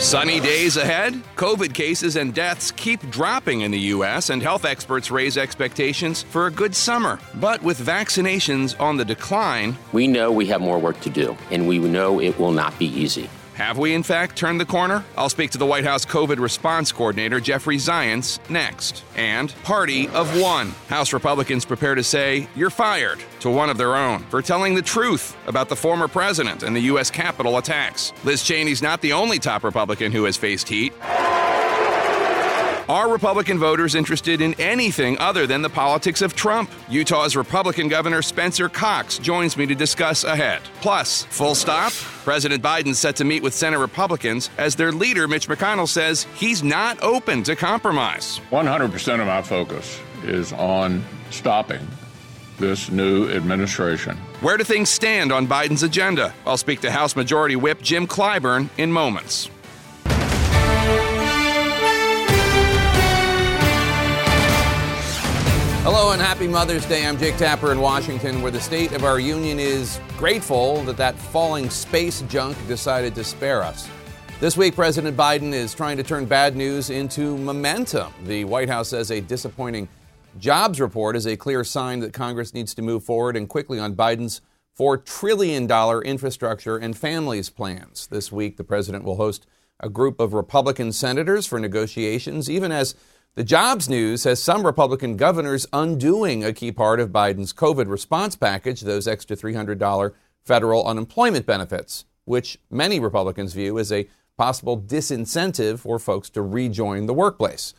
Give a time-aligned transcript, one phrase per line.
[0.00, 1.12] Sunny days ahead?
[1.36, 6.46] COVID cases and deaths keep dropping in the U.S., and health experts raise expectations for
[6.46, 7.20] a good summer.
[7.34, 11.68] But with vaccinations on the decline, we know we have more work to do, and
[11.68, 13.28] we know it will not be easy.
[13.60, 15.04] Have we, in fact, turned the corner?
[15.18, 19.04] I'll speak to the White House COVID response coordinator, Jeffrey Zients, next.
[19.16, 20.70] And party of one.
[20.88, 24.80] House Republicans prepare to say, You're fired to one of their own for telling the
[24.80, 27.10] truth about the former president and the U.S.
[27.10, 28.14] Capitol attacks.
[28.24, 30.94] Liz Cheney's not the only top Republican who has faced heat.
[32.90, 36.68] Are Republican voters interested in anything other than the politics of Trump?
[36.88, 40.60] Utah's Republican Governor Spencer Cox joins me to discuss ahead.
[40.80, 41.92] Plus, full stop?
[42.24, 46.64] President Biden set to meet with Senate Republicans as their leader, Mitch McConnell, says he's
[46.64, 48.40] not open to compromise.
[48.50, 51.86] 100% of my focus is on stopping
[52.58, 54.16] this new administration.
[54.40, 56.34] Where do things stand on Biden's agenda?
[56.44, 59.48] I'll speak to House Majority Whip Jim Clyburn in moments.
[65.82, 67.06] Hello and happy Mother's Day.
[67.06, 71.16] I'm Jake Tapper in Washington, where the state of our union is grateful that that
[71.16, 73.88] falling space junk decided to spare us.
[74.40, 78.12] This week, President Biden is trying to turn bad news into momentum.
[78.24, 79.88] The White House says a disappointing
[80.38, 83.96] jobs report is a clear sign that Congress needs to move forward and quickly on
[83.96, 84.42] Biden's
[84.78, 85.66] $4 trillion
[86.02, 88.06] infrastructure and families plans.
[88.08, 89.46] This week, the president will host
[89.80, 92.94] a group of Republican senators for negotiations, even as
[93.36, 98.34] the jobs news has some Republican governors undoing a key part of Biden's COVID response
[98.34, 105.78] package, those extra $300 federal unemployment benefits, which many Republicans view as a possible disincentive
[105.78, 107.72] for folks to rejoin the workplace.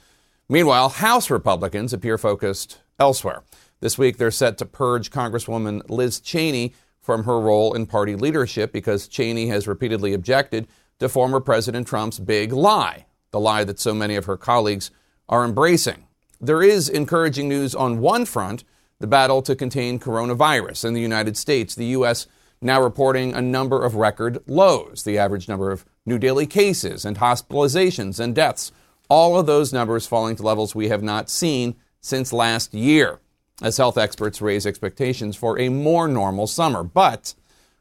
[0.48, 3.44] Meanwhile, House Republicans appear focused elsewhere.
[3.82, 8.72] This week, they're set to purge Congresswoman Liz Cheney from her role in party leadership
[8.72, 10.68] because Cheney has repeatedly objected
[11.00, 14.92] to former President Trump's big lie, the lie that so many of her colleagues
[15.30, 16.06] are embracing.
[16.40, 18.64] There is encouraging news on one front
[19.00, 21.76] the battle to contain coronavirus in the United States.
[21.76, 22.28] The U.S.
[22.62, 27.18] now reporting a number of record lows, the average number of new daily cases and
[27.18, 28.72] hospitalizations and deaths.
[29.10, 33.20] All of those numbers falling to levels we have not seen since last year,
[33.62, 36.84] as health experts raise expectations for a more normal summer.
[36.84, 37.34] But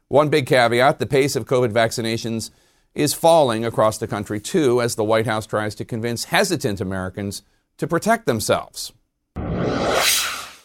[0.07, 2.51] one big caveat the pace of COVID vaccinations
[2.93, 7.43] is falling across the country too as the White House tries to convince hesitant Americans
[7.77, 8.91] to protect themselves.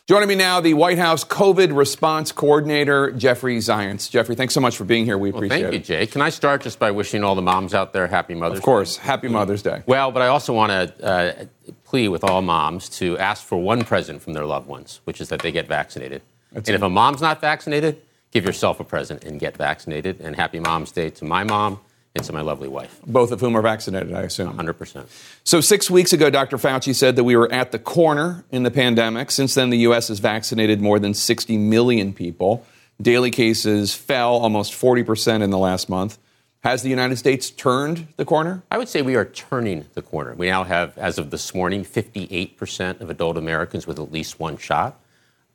[0.09, 4.09] Joining me now, the White House COVID response coordinator, Jeffrey Zients.
[4.09, 5.19] Jeffrey, thanks so much for being here.
[5.19, 5.71] We appreciate thank it.
[5.71, 6.07] Thank you, Jay.
[6.07, 8.61] Can I start just by wishing all the moms out there happy Mother's Day?
[8.61, 8.97] Of course.
[8.99, 9.03] Day?
[9.03, 9.83] Happy Mother's Day.
[9.87, 13.83] Well, but I also want to uh, plea with all moms to ask for one
[13.83, 16.23] present from their loved ones, which is that they get vaccinated.
[16.53, 16.79] That's and it.
[16.79, 18.01] if a mom's not vaccinated,
[18.31, 20.21] give yourself a present and get vaccinated.
[20.21, 21.81] And happy Mom's Day to my mom
[22.17, 23.01] and to my lovely wife.
[23.07, 24.57] Both of whom are vaccinated, I assume.
[24.57, 25.07] 100%.
[25.45, 26.57] So, six weeks ago, Dr.
[26.57, 29.31] Fauci said that we were at the corner in the pandemic.
[29.31, 30.09] Since then, the U.S.
[30.09, 32.67] has vaccinated more than 60 million people.
[33.01, 36.19] Daily cases fell almost 40% in the last month.
[36.65, 38.63] Has the United States turned the corner?
[38.71, 40.35] I would say we are turning the corner.
[40.35, 44.57] We now have, as of this morning, 58% of adult Americans with at least one
[44.57, 44.99] shot,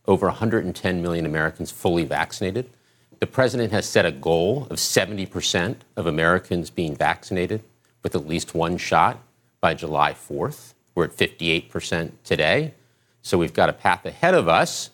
[0.07, 2.69] over 110 million Americans fully vaccinated.
[3.21, 7.61] The president has set a goal of 70% of Americans being vaccinated
[8.01, 9.19] with at least one shot
[9.61, 10.73] by July 4th.
[10.95, 12.73] We're at 58% today.
[13.21, 14.89] So we've got a path ahead of us,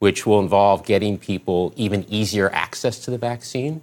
[0.00, 3.82] which will involve getting people even easier access to the vaccine,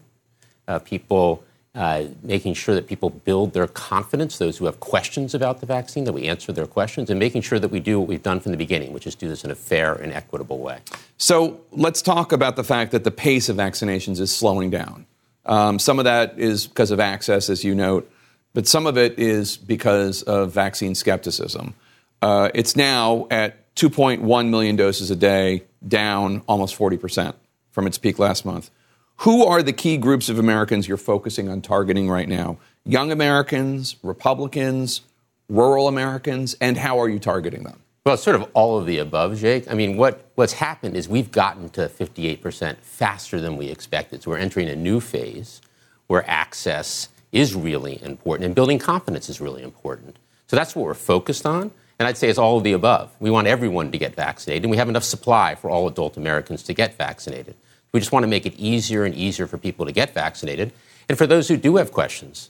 [0.67, 1.45] uh, people
[1.75, 6.06] uh, making sure that people build their confidence, those who have questions about the vaccine,
[6.06, 8.53] that we answer their questions, and making sure that we do what we've done from
[8.53, 10.80] the beginning, which is do this in a fair and equitable way.
[11.18, 15.06] So let's talk about the fact that the pace of vaccinations is slowing down.
[15.46, 18.09] Um, some of that is because of access, as you note,
[18.53, 21.74] but some of it is because of vaccine skepticism.
[22.22, 27.34] Uh, it's now at 2.1 million doses a day, down almost 40%
[27.72, 28.72] from its peak last month.
[29.17, 32.57] Who are the key groups of Americans you're focusing on targeting right now?
[32.85, 35.01] Young Americans, Republicans,
[35.50, 37.81] rural Americans, and how are you targeting them?
[38.06, 39.69] Well, sort of all of the above, Jake.
[39.71, 44.21] I mean, what, what's happened is we've gotten to 58% faster than we expected.
[44.21, 45.61] So we're entering a new phase
[46.07, 50.18] where access is really important and building confidence is really important.
[50.47, 51.71] So that's what we're focused on.
[51.97, 53.15] And I'd say it's all of the above.
[53.19, 56.61] We want everyone to get vaccinated, and we have enough supply for all adult Americans
[56.63, 57.56] to get vaccinated.
[57.91, 60.73] We just want to make it easier and easier for people to get vaccinated.
[61.07, 62.49] And for those who do have questions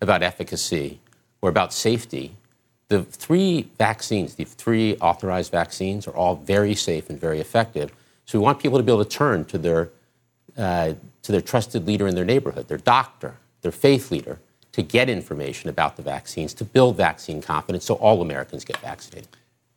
[0.00, 1.00] about efficacy
[1.42, 2.36] or about safety,
[2.88, 7.92] the three vaccines, the three authorized vaccines, are all very safe and very effective.
[8.24, 9.90] So we want people to be able to turn to their,
[10.56, 14.38] uh, to their trusted leader in their neighborhood, their doctor, their faith leader,
[14.72, 19.28] to get information about the vaccines, to build vaccine confidence so all Americans get vaccinated.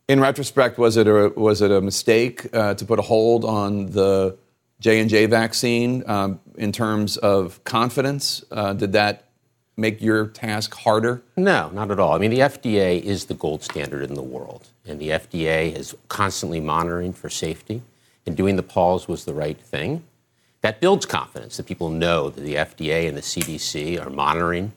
[0.08, 3.92] In retrospect, was it a, was it a mistake uh, to put a hold on
[3.92, 4.38] the
[4.80, 8.44] J and J vaccine um, in terms of confidence?
[8.52, 9.26] Uh, did that
[9.76, 11.22] make your task harder?
[11.36, 12.14] No, not at all.
[12.14, 15.96] I mean, the FDA is the gold standard in the world, and the FDA is
[16.08, 17.82] constantly monitoring for safety,
[18.26, 20.04] and doing the pause was the right thing.
[20.62, 24.74] That builds confidence that people know that the FDA and the CDC are monitoring.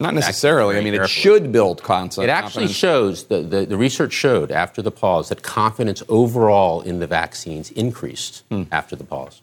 [0.00, 0.76] Not necessarily.
[0.76, 2.18] I mean, it should build confidence.
[2.18, 6.98] It actually shows, the, the, the, research showed after the pause that confidence overall in
[6.98, 8.64] the vaccines increased hmm.
[8.72, 9.40] after the pause.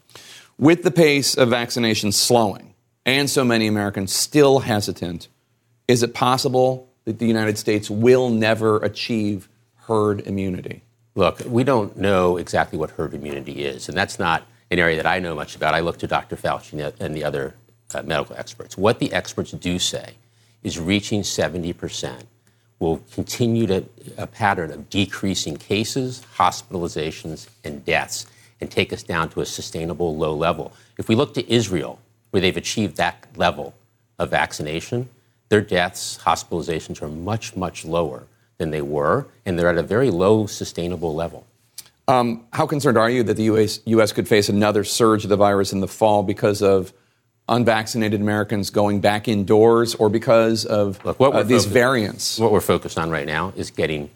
[0.58, 2.74] With the pace of vaccination slowing,
[3.04, 5.28] and so many Americans still hesitant,
[5.88, 9.48] is it possible that the United States will never achieve
[9.86, 10.82] herd immunity?
[11.14, 15.06] Look, we don't know exactly what herd immunity is, and that's not an area that
[15.06, 15.74] I know much about.
[15.74, 16.36] I look to Dr.
[16.36, 17.54] Fauci and the other
[18.00, 18.76] medical experts.
[18.76, 20.14] What the experts do say
[20.62, 22.24] is reaching 70%
[22.78, 23.84] will continue to
[24.18, 28.26] a pattern of decreasing cases, hospitalizations, and deaths
[28.60, 30.72] and take us down to a sustainable low level.
[30.96, 31.98] If we look to Israel,
[32.30, 33.74] where they've achieved that level
[34.18, 35.08] of vaccination,
[35.48, 38.26] their deaths, hospitalizations are much, much lower
[38.58, 41.44] than they were, and they're at a very low sustainable level.
[42.08, 45.36] Um, how concerned are you that the US, US could face another surge of the
[45.36, 46.92] virus in the fall because of
[47.52, 52.38] unvaccinated Americans going back indoors or because of Look, uh, these focused, variants?
[52.38, 54.10] What we're focused on right now is getting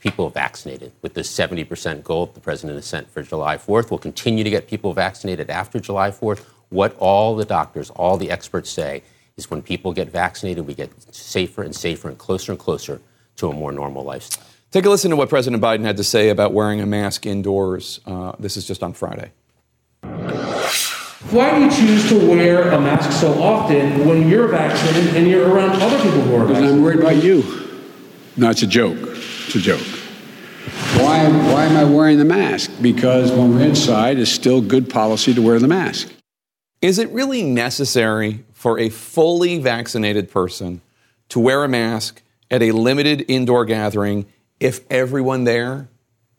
[0.00, 3.90] people vaccinated with the 70% goal the president has set for July 4th.
[3.90, 6.44] We'll continue to get people vaccinated after July 4th.
[6.68, 9.02] What all the doctors, all the experts say
[9.36, 13.00] is when people get vaccinated, we get safer and safer and closer and closer
[13.36, 14.44] to a more normal lifestyle.
[14.70, 18.00] Take a listen to what President Biden had to say about wearing a mask indoors.
[18.06, 19.32] Uh, this is just on Friday.
[21.30, 25.48] Why do you choose to wear a mask so often when you're vaccinated and you're
[25.48, 26.62] around other people who are vaccinated?
[26.62, 27.42] Because I'm worried about you.
[28.36, 28.98] No, it's a joke.
[29.00, 29.80] It's a joke.
[31.00, 32.70] Why, why am I wearing the mask?
[32.82, 36.12] Because when we're inside, it's still good policy to wear the mask.
[36.82, 40.82] Is it really necessary for a fully vaccinated person
[41.30, 44.26] to wear a mask at a limited indoor gathering
[44.60, 45.88] if everyone there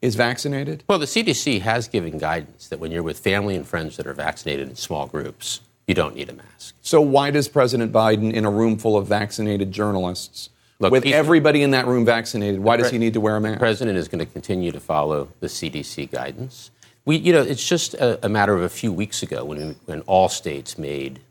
[0.01, 0.83] is vaccinated?
[0.87, 4.13] Well, the CDC has given guidance that when you're with family and friends that are
[4.13, 6.75] vaccinated in small groups, you don't need a mask.
[6.81, 10.49] So, why does President Biden, in a room full of vaccinated journalists,
[10.79, 13.55] Look, with everybody in that room vaccinated, why does he need to wear a mask?
[13.55, 16.69] The president is going to continue to follow the CDC guidance.
[17.03, 20.01] We, you know, it's just a, a matter of a few weeks ago when, when
[20.01, 21.21] all states made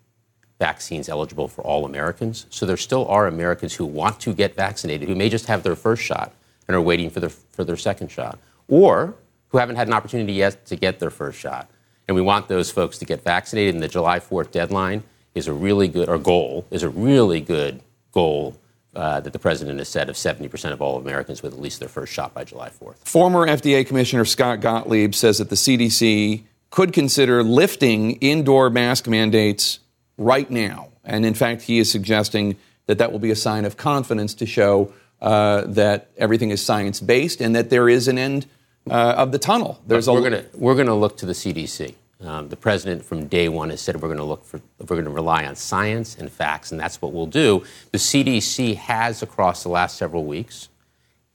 [0.59, 2.47] vaccines eligible for all Americans.
[2.51, 5.77] So there still are Americans who want to get vaccinated, who may just have their
[5.77, 6.33] first shot
[6.67, 9.15] and are waiting for their, for their second shot, or
[9.49, 11.71] who haven't had an opportunity yet to get their first shot.
[12.09, 13.75] And we want those folks to get vaccinated.
[13.75, 15.03] And the July 4th deadline
[15.35, 17.81] is a really good, or goal, is a really good
[18.13, 18.57] goal
[18.95, 21.89] uh, that the president has set of 70% of all Americans with at least their
[21.89, 22.97] first shot by July 4th.
[23.05, 29.81] Former FDA Commissioner Scott Gottlieb says that the CDC could consider lifting indoor mask mandates
[30.17, 30.89] right now.
[31.05, 34.47] And in fact, he is suggesting that that will be a sign of confidence to
[34.47, 38.47] show uh, that everything is science based and that there is an end
[38.91, 39.81] uh, of the tunnel.
[39.87, 41.95] There's we're going we're going to look to the CDC.
[42.21, 45.05] Um, the president from day one has said we're going to look for, we're going
[45.05, 47.63] to rely on science and facts, and that's what we'll do.
[47.93, 50.71] The CDC has, across the last several weeks,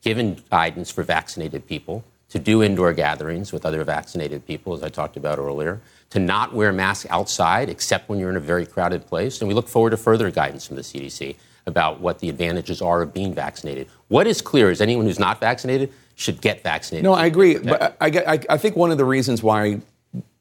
[0.02, 4.90] given guidance for vaccinated people to do indoor gatherings with other vaccinated people, as I
[4.90, 9.06] talked about earlier, to not wear masks outside except when you're in a very crowded
[9.06, 9.40] place.
[9.40, 11.36] And we look forward to further guidance from the CDC
[11.68, 13.88] about what the advantages are of being vaccinated.
[14.08, 17.04] What is clear is anyone who's not vaccinated should get vaccinated.
[17.04, 17.58] No, I agree.
[17.58, 19.82] But I, I, I think one of the reasons why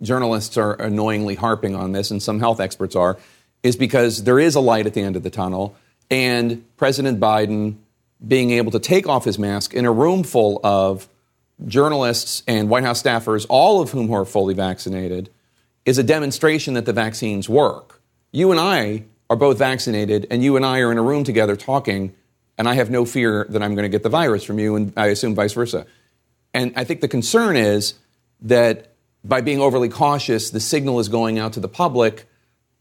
[0.03, 3.19] journalists are annoyingly harping on this, and some health experts are,
[3.63, 5.75] is because there is a light at the end of the tunnel.
[6.11, 7.77] And President Biden
[8.27, 11.09] being able to take off his mask in a room full of
[11.67, 15.31] journalists and White House staffers, all of whom are fully vaccinated,
[15.87, 18.03] is a demonstration that the vaccines work.
[18.33, 21.57] You and I are both vaccinated, and you and I are in a room together
[21.57, 22.15] talking,
[22.61, 24.93] and I have no fear that I'm going to get the virus from you, and
[24.95, 25.87] I assume vice versa.
[26.53, 27.95] And I think the concern is
[28.43, 28.93] that
[29.25, 32.27] by being overly cautious, the signal is going out to the public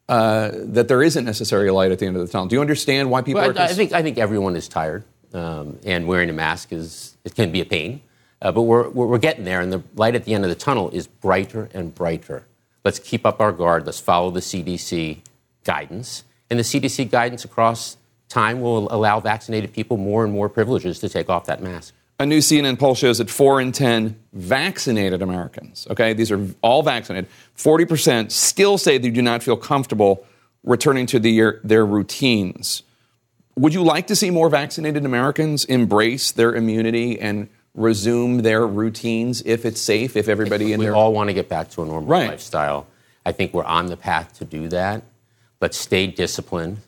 [0.09, 2.47] uh, that there isn't necessarily a light at the end of the tunnel.
[2.47, 3.53] Do you understand why people well, are?
[3.53, 7.33] Cons- I think I think everyone is tired, um, and wearing a mask is it
[7.33, 8.01] can be a pain,
[8.41, 10.89] uh, but we're, we're getting there, and the light at the end of the tunnel
[10.89, 12.43] is brighter and brighter.
[12.83, 13.85] Let's keep up our guard.
[13.85, 15.19] Let's follow the CDC
[15.63, 17.95] guidance, and the CDC guidance across
[18.29, 21.93] time will allow vaccinated people more and more privileges to take off that mask.
[22.19, 26.83] A new CNN poll shows that 4 in 10 vaccinated Americans, okay, these are all
[26.83, 30.25] vaccinated, 40% still say they do not feel comfortable
[30.63, 32.83] returning to the, their routines.
[33.55, 39.41] would you like to see more vaccinated Americans embrace their immunity and resume their routines
[39.45, 40.95] if it's safe, if everybody in we there?
[40.95, 42.29] all want to get back to a normal Right.
[42.29, 42.85] lifestyle.
[43.25, 45.03] I think we're on the path to do that.
[45.61, 46.79] Let's stay disciplined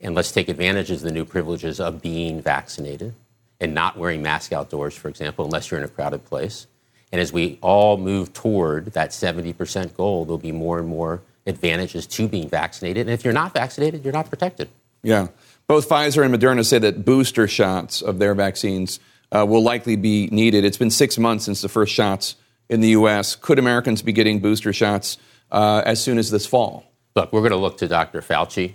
[0.00, 3.14] and let's take advantage of the new privileges of being vaccinated
[3.60, 6.66] and not wearing masks outdoors, for example, unless you're in a crowded place.
[7.12, 12.06] And as we all move toward that 70% goal, there'll be more and more advantages
[12.06, 13.06] to being vaccinated.
[13.06, 14.68] And if you're not vaccinated, you're not protected.
[15.02, 15.28] Yeah.
[15.68, 19.00] Both Pfizer and Moderna say that booster shots of their vaccines
[19.32, 20.64] uh, will likely be needed.
[20.64, 22.36] It's been six months since the first shots
[22.68, 23.36] in the U.S.
[23.36, 25.18] Could Americans be getting booster shots
[25.50, 26.84] uh, as soon as this fall?
[27.14, 28.20] Look, we're going to look to Dr.
[28.20, 28.74] Fauci,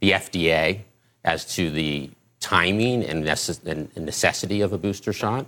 [0.00, 0.80] the FDA,
[1.24, 5.46] as to the timing and, necess- and necessity of a booster shot.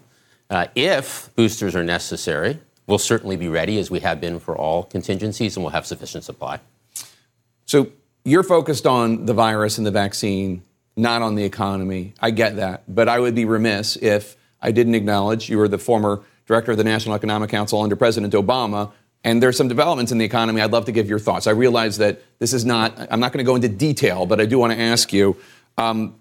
[0.48, 4.82] Uh, if boosters are necessary, we'll certainly be ready, as we have been for all
[4.82, 6.58] contingencies, and we'll have sufficient supply.
[7.66, 7.92] So
[8.24, 10.62] you're focused on the virus and the vaccine,
[10.96, 12.14] not on the economy.
[12.20, 12.82] I get that.
[12.92, 16.78] But I would be remiss if I didn't acknowledge you were the former director of
[16.78, 18.90] the National Economic Council under President Obama.
[19.22, 20.62] And there's some developments in the economy.
[20.62, 21.46] I'd love to give your thoughts.
[21.46, 24.46] I realize that this is not, I'm not going to go into detail, but I
[24.46, 25.36] do want to ask you
[25.76, 26.20] um,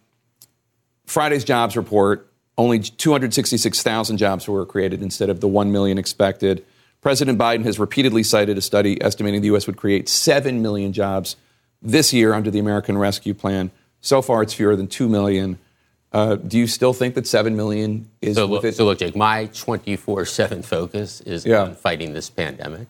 [1.05, 6.65] Friday's jobs report, only 266,000 jobs were created instead of the 1 million expected.
[7.01, 9.65] President Biden has repeatedly cited a study estimating the U.S.
[9.65, 11.37] would create 7 million jobs
[11.81, 13.71] this year under the American Rescue Plan.
[14.01, 15.57] So far, it's fewer than 2 million.
[16.11, 19.45] Uh, do you still think that 7 million is So, look, so look, Jake, my
[19.53, 21.63] 24 7 focus is Yeah.
[21.63, 22.87] on fighting this pandemic.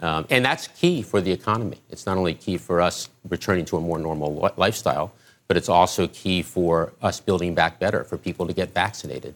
[0.00, 1.78] Um, and that's key for the economy.
[1.90, 5.12] It's not only key for us returning to a more normal lifestyle,
[5.48, 9.34] but it's also key for us building back better, for people to get vaccinated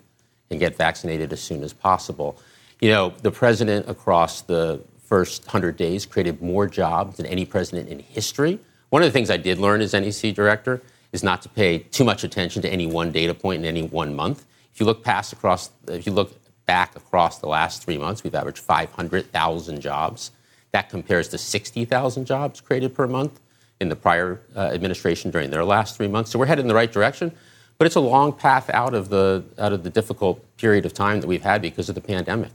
[0.50, 2.38] and get vaccinated as soon as possible.
[2.80, 7.88] You know, the president across the first 100 days created more jobs than any president
[7.88, 8.58] in history.
[8.90, 10.80] One of the things I did learn as NEC director
[11.12, 14.14] is not to pay too much attention to any one data point in any one
[14.16, 14.44] month.
[14.72, 16.32] If you look past across, if you look
[16.66, 20.30] back across the last three months, we've averaged 500,000 jobs.
[20.72, 23.40] That compares to 60,000 jobs created per month
[23.80, 26.30] in the prior uh, administration during their last three months.
[26.30, 27.32] So we're headed in the right direction,
[27.76, 31.20] but it's a long path out of the out of the difficult period of time
[31.20, 32.52] that we've had because of the pandemic.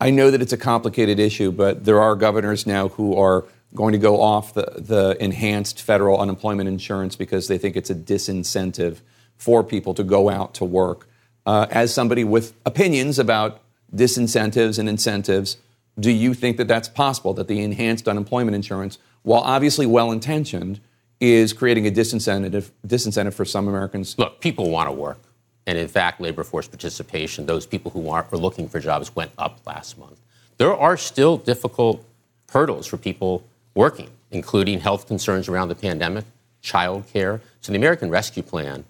[0.00, 3.44] I know that it's a complicated issue, but there are governors now who are
[3.74, 7.94] going to go off the, the enhanced federal unemployment insurance because they think it's a
[7.94, 8.98] disincentive
[9.36, 11.08] for people to go out to work.
[11.46, 13.60] Uh, as somebody with opinions about
[13.94, 15.56] disincentives and incentives,
[15.98, 20.80] do you think that that's possible, that the enhanced unemployment insurance, while obviously well intentioned,
[21.20, 24.18] is creating a disincentive, disincentive for some Americans?
[24.18, 25.18] Look, people want to work.
[25.66, 29.30] And in fact, labor force participation, those people who are, are looking for jobs, went
[29.38, 30.20] up last month.
[30.56, 32.04] There are still difficult
[32.50, 36.24] hurdles for people working, including health concerns around the pandemic,
[36.62, 37.40] child care.
[37.60, 38.84] So the American Rescue Plan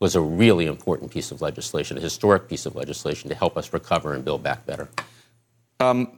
[0.00, 3.72] was a really important piece of legislation, a historic piece of legislation to help us
[3.72, 4.88] recover and build back better.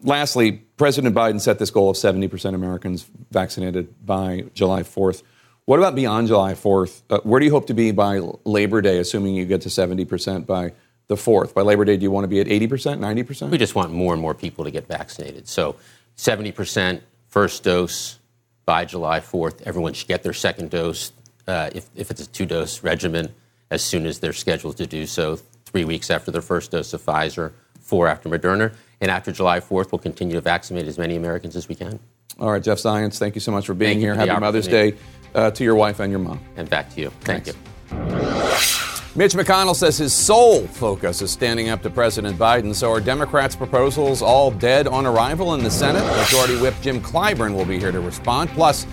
[0.03, 5.23] Lastly, President Biden set this goal of 70% Americans vaccinated by July 4th.
[5.65, 7.03] What about beyond July 4th?
[7.11, 10.47] Uh, where do you hope to be by Labor Day, assuming you get to 70%
[10.47, 10.73] by
[11.09, 11.55] the 4th?
[11.55, 13.51] By Labor Day, do you want to be at 80%, 90%?
[13.51, 15.49] We just want more and more people to get vaccinated.
[15.49, 15.75] So
[16.17, 17.01] 70%
[17.37, 18.19] first dose
[18.65, 19.61] by July 4th.
[19.67, 21.13] Everyone should get their second dose,
[21.47, 23.29] uh, if, if it's a two dose regimen,
[23.71, 27.03] as soon as they're scheduled to do so, three weeks after their first dose of
[27.03, 28.75] Pfizer, four after Moderna.
[29.03, 32.01] And after July 4th, we'll continue to vaccinate as many Americans as we can.
[32.41, 34.15] All right, Jeff Zients, thank you so much for being Thank here.
[34.15, 34.95] Happy Mother's Day
[35.35, 36.41] uh, to your wife and your mom.
[36.57, 37.11] And back to you.
[37.21, 37.55] Thank
[37.91, 38.81] Thanks.
[38.81, 38.86] you.
[39.17, 42.75] Mitch McConnell says his sole focus is standing up to President Biden.
[42.75, 46.05] So are Democrats' proposals all dead on arrival in the Senate?
[46.19, 48.51] Majority Whip Jim Clyburn will be here to respond.
[48.51, 48.87] Plus,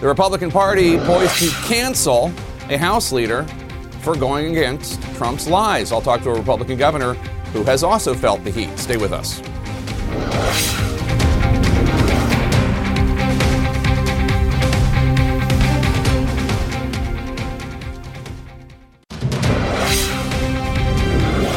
[0.00, 2.32] the Republican Party poised to cancel
[2.70, 3.42] a House leader
[4.00, 5.92] for going against Trump's lies.
[5.92, 7.12] I'll talk to a Republican governor
[7.52, 8.78] who has also felt the heat.
[8.78, 9.42] Stay with us.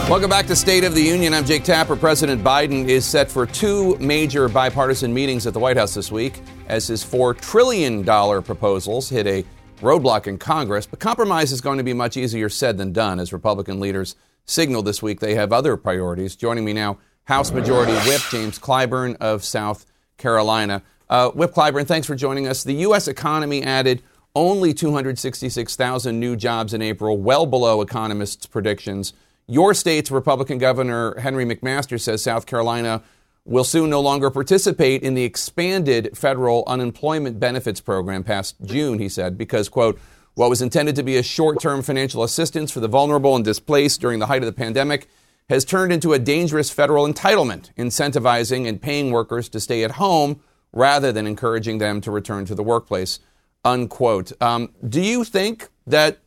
[0.10, 1.36] Welcome back to State of the Union.
[1.36, 1.96] I'm Jake Tapper.
[1.96, 6.42] President Biden is set for two major bipartisan meetings at the White House this week
[6.68, 9.46] as his $4 trillion proposals hit a
[9.82, 10.88] roadblock in Congress.
[10.88, 14.82] But compromise is going to be much easier said than done as Republican leaders signal
[14.82, 16.36] this week they have other priorities.
[16.36, 19.86] Joining me now, House Majority Whip James Clyburn of South
[20.18, 20.82] Carolina.
[21.08, 22.64] Uh, Whip Clyburn, thanks for joining us.
[22.64, 23.08] The U.S.
[23.08, 24.02] economy added
[24.34, 29.14] only 266,000 new jobs in April, well below economists' predictions.
[29.50, 33.02] Your state's Republican Governor Henry McMaster says South Carolina
[33.46, 39.10] will soon no longer participate in the expanded federal unemployment benefits program past June, he
[39.10, 40.00] said, because, quote,
[40.36, 44.02] What was intended to be a short term financial assistance for the vulnerable and displaced
[44.02, 45.08] during the height of the pandemic
[45.50, 50.42] has turned into a dangerous federal entitlement, incentivizing and paying workers to stay at home
[50.72, 53.20] rather than encouraging them to return to the workplace.
[53.66, 54.32] Unquote.
[54.44, 56.20] Um, do you think that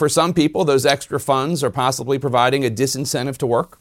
[0.00, 3.78] for some people, those extra funds are possibly providing a disincentive to work?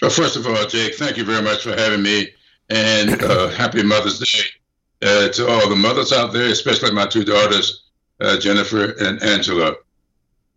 [0.00, 2.30] Well, first of all, Jake, thank you very much for having me,
[2.70, 7.24] and uh, happy Mother's Day uh, to all the mothers out there, especially my two
[7.24, 7.82] daughters,
[8.22, 9.74] uh, Jennifer and Angela.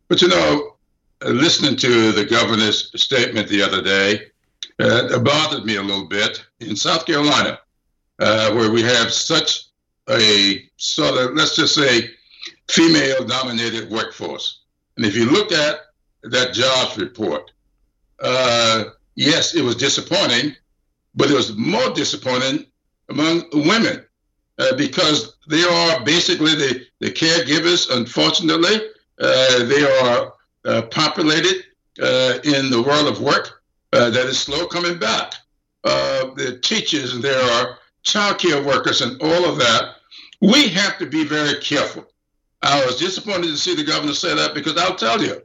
[0.07, 0.77] But you know,
[1.25, 4.21] listening to the governor's statement the other day,
[4.79, 6.45] uh, it bothered me a little bit.
[6.61, 7.59] In South Carolina,
[8.19, 9.65] uh, where we have such
[10.09, 12.11] a sort of, let's just say,
[12.69, 14.61] female dominated workforce.
[14.95, 15.79] And if you look at
[16.23, 17.51] that jobs report,
[18.21, 18.85] uh,
[19.15, 20.55] yes, it was disappointing,
[21.15, 22.65] but it was more disappointing
[23.09, 24.05] among women
[24.59, 28.75] uh, because they are basically the, the caregivers, unfortunately.
[29.19, 30.33] Uh, they are
[30.65, 31.63] uh, populated
[32.01, 35.33] uh, in the world of work uh, that is slow coming back.
[35.83, 39.95] the teachers, there are child care workers, and all of that.
[40.41, 42.05] We have to be very careful
[42.61, 45.41] I was disappointed to see the governor say that because I'll tell you,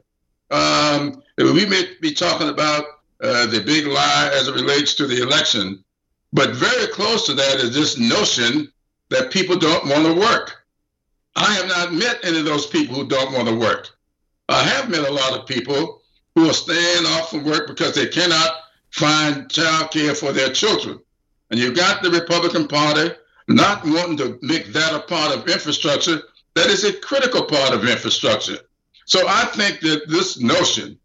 [0.51, 2.85] um, we may be talking about
[3.21, 5.83] uh, the big lie as it relates to the election,
[6.33, 8.71] but very close to that is this notion
[9.09, 10.65] that people don't want to work.
[11.35, 13.89] I have not met any of those people who don't want to work.
[14.49, 16.01] I have met a lot of people
[16.35, 18.51] who are staying off from work because they cannot
[18.91, 20.99] find child care for their children.
[21.49, 23.11] And you've got the Republican Party
[23.47, 26.21] not wanting to make that a part of infrastructure
[26.55, 28.57] that is a critical part of infrastructure.
[29.05, 30.97] So I think that this notion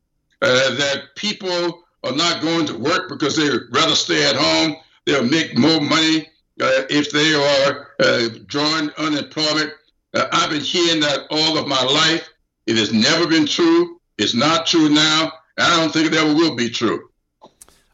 [0.42, 4.76] uh, that people are not going to work because they would rather stay at home,
[5.04, 6.28] they'll make more money
[6.61, 9.73] uh, if they are uh, drawing unemployment.
[10.14, 12.28] Uh, I've been hearing that all of my life.
[12.67, 14.00] It has never been true.
[14.19, 15.32] It's not true now.
[15.58, 17.08] I don't think it ever will be true.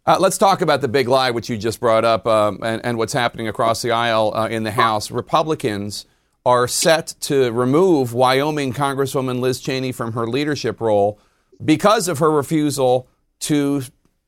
[0.06, 2.96] Uh, let's talk about the big lie, which you just brought up, um, and, and,
[2.96, 5.10] what's happening across the aisle uh, in the House.
[5.10, 6.06] Republicans
[6.46, 11.18] are set to remove Wyoming Congresswoman Liz Cheney from her leadership role
[11.62, 13.08] because of her refusal
[13.40, 13.82] to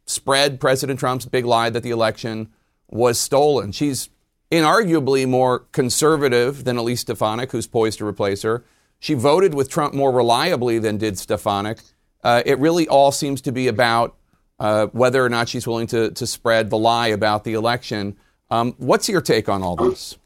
[0.04, 2.48] spread President Trump's big lie that the election
[2.88, 3.70] was stolen.
[3.70, 4.10] She's
[4.50, 8.64] inarguably more conservative than Elise Stefanik, who's poised to replace her.
[8.98, 11.78] She voted with Trump more reliably than did Stefanik.
[12.24, 14.16] Uh, it really all seems to be about
[14.58, 18.16] uh, whether or not she's willing to, to spread the lie about the election.
[18.50, 20.18] Um, what's your take on all this?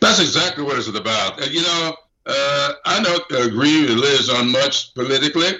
[0.00, 1.42] That's exactly what it's about.
[1.42, 5.52] And, you know, uh, I don't agree with Liz on much politically,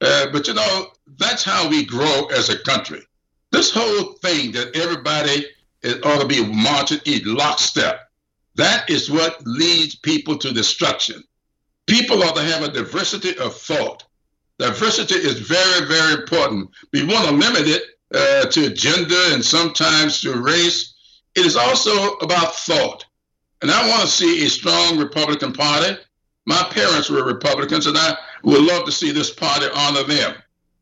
[0.00, 3.02] uh, but you know, that's how we grow as a country.
[3.50, 5.46] This whole thing that everybody
[6.04, 8.08] ought to be marching in lockstep,
[8.54, 11.22] that is what leads people to destruction.
[11.86, 14.04] People ought to have a diversity of thought.
[14.58, 16.70] Diversity is very, very important.
[16.92, 17.82] We want to limit it
[18.14, 20.94] uh, to gender and sometimes to race.
[21.34, 23.04] It is also about thought.
[23.62, 25.96] And I want to see a strong Republican Party.
[26.46, 30.34] My parents were Republicans, and I would love to see this party honor them.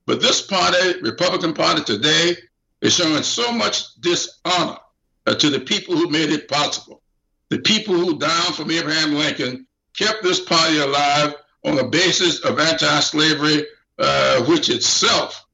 [0.06, 2.36] But this party, Republican Party today,
[2.80, 4.78] is showing so much dishonor
[5.26, 7.02] uh, to the people who made it possible.
[7.50, 11.34] The people who, down from Abraham Lincoln, kept this party alive
[11.66, 13.66] on the basis of anti slavery,
[13.98, 15.44] uh, which itself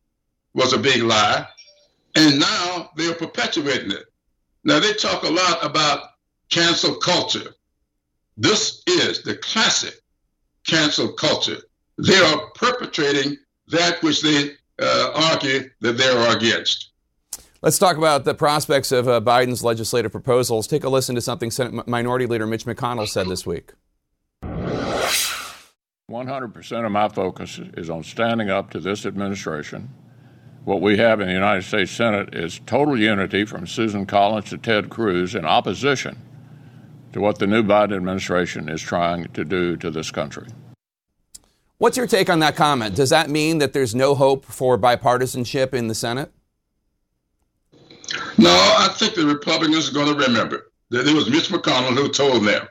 [0.55, 1.45] was a big lie.
[2.15, 4.05] And now they're perpetuating it.
[4.63, 6.03] Now, they talk a lot about
[6.51, 7.55] cancel culture.
[8.37, 9.95] This is the classic
[10.67, 11.59] cancel culture.
[11.99, 16.91] They are perpetrating that which they uh, argue that they are against.
[17.63, 20.67] Let's talk about the prospects of uh, Biden's legislative proposals.
[20.67, 23.73] Take a listen to something Senate Minority Leader Mitch McConnell said this week.
[24.43, 29.89] 100% of my focus is on standing up to this administration.
[30.65, 34.59] What we have in the United States Senate is total unity from Susan Collins to
[34.59, 36.21] Ted Cruz in opposition
[37.17, 40.47] to what the new Biden administration is trying to do to this country.
[41.79, 42.95] What's your take on that comment?
[42.95, 46.31] Does that mean that there's no hope for bipartisanship in the Senate?
[48.37, 52.11] No, I think the Republicans are going to remember that it was Mitch McConnell who
[52.11, 52.69] told them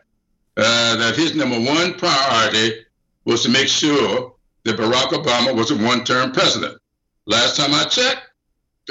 [0.58, 2.86] uh, that his number one priority
[3.26, 6.78] was to make sure that Barack Obama was a one term president.
[7.26, 8.30] Last time I checked,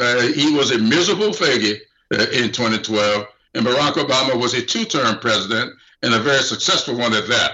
[0.01, 1.77] uh, he was a miserable failure
[2.13, 6.97] uh, in 2012 and Barack Obama was a two term president and a very successful
[6.97, 7.53] one at that.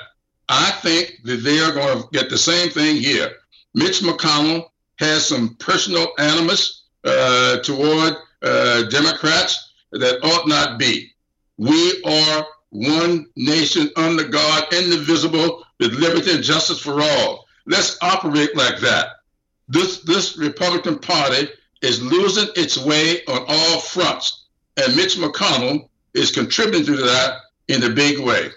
[0.49, 3.33] I think that they are going to get the same thing here.
[3.75, 11.13] Mitch McConnell has some personal animus uh, toward uh, Democrats that ought not be.
[11.57, 17.47] We are one nation under God, indivisible, with liberty and justice for all.
[17.67, 19.09] Let's operate like that.
[19.69, 21.49] This this Republican Party
[21.83, 27.83] is losing its way on all fronts, and Mitch McConnell is contributing to that in
[27.83, 28.51] a big way.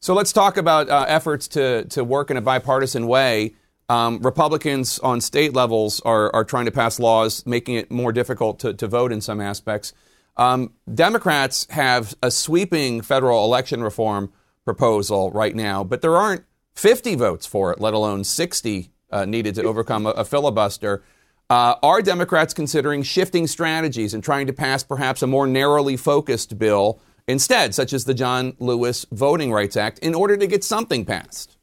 [0.00, 3.54] So let's talk about uh, efforts to to work in a bipartisan way.
[3.88, 8.60] Um, Republicans on state levels are, are trying to pass laws making it more difficult
[8.60, 9.92] to, to vote in some aspects.
[10.36, 14.32] Um, Democrats have a sweeping federal election reform
[14.64, 16.44] proposal right now, but there aren't
[16.76, 21.02] 50 votes for it, let alone 60 uh, needed to overcome a, a filibuster.
[21.50, 26.56] Uh, are Democrats considering shifting strategies and trying to pass perhaps a more narrowly focused
[26.60, 31.04] bill instead, such as the John Lewis Voting Rights Act, in order to get something
[31.04, 31.56] passed?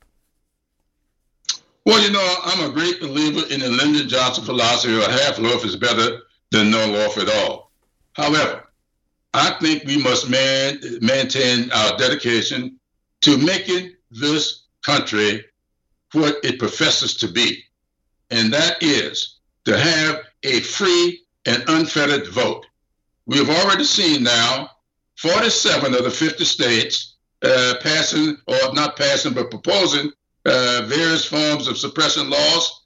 [1.85, 5.63] Well, you know, I'm a great believer in the Lyndon Johnson philosophy of half loaf
[5.63, 6.19] is better
[6.51, 7.71] than no loaf at all.
[8.11, 8.67] However,
[9.33, 12.77] I think we must man, maintain our dedication
[13.21, 15.45] to making this country
[16.11, 17.63] what it professes to be,
[18.31, 19.36] and that is
[19.67, 22.65] to have a free and unfettered vote.
[23.25, 24.69] We have already seen now
[25.17, 30.09] 47 of the 50 states uh, passing, or not passing, but proposing
[30.45, 32.85] uh, various forms of suppression laws.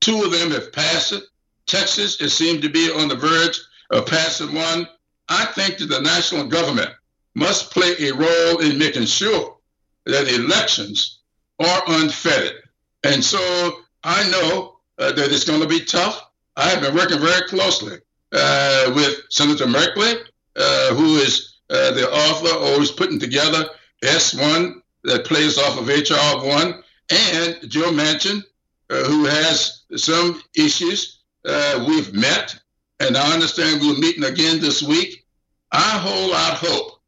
[0.00, 1.22] Two of them have passed it.
[1.66, 4.88] Texas, it seemed to be on the verge of passing one.
[5.28, 6.92] I think that the national government
[7.34, 9.58] must play a role in making sure
[10.06, 11.18] that elections
[11.58, 12.62] are unfettered.
[13.04, 16.22] And so I know uh, that it's going to be tough.
[16.56, 17.98] I have been working very closely
[18.32, 20.16] uh, with Senator Merkley,
[20.56, 23.68] uh, who is uh, the author or is putting together
[24.02, 28.42] S1 that plays off of HR 1, and Joe Manchin,
[28.90, 31.22] uh, who has some issues.
[31.44, 32.58] Uh, we've met,
[32.98, 35.24] and I understand we're meeting again this week.
[35.70, 37.00] I hold out hope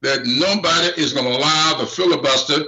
[0.00, 2.64] that nobody is going to allow the filibuster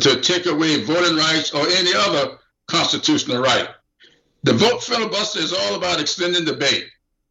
[0.00, 2.38] to take away voting rights or any other
[2.68, 3.68] constitutional right.
[4.44, 6.86] The vote filibuster is all about extending debate.